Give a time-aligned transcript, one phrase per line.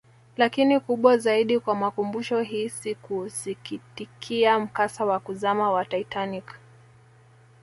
[0.37, 6.45] Lakini kubwa zaidi kwa makumbusho hii si kuusikitikia mkasa wa kuzama wa Titanic